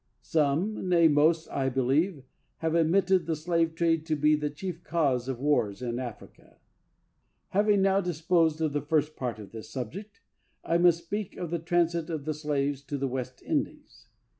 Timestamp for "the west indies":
12.97-14.07